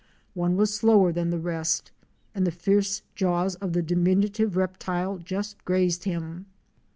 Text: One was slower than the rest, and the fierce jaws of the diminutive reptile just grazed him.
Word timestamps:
One 0.33 0.57
was 0.57 0.73
slower 0.73 1.11
than 1.11 1.29
the 1.29 1.37
rest, 1.37 1.91
and 2.33 2.47
the 2.47 2.49
fierce 2.49 3.03
jaws 3.13 3.53
of 3.57 3.73
the 3.73 3.83
diminutive 3.83 4.57
reptile 4.57 5.19
just 5.19 5.63
grazed 5.63 6.05
him. 6.05 6.47